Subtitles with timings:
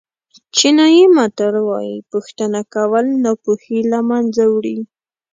[0.55, 4.77] چینایي متل وایي پوښتنه کول ناپوهي له منځه وړي.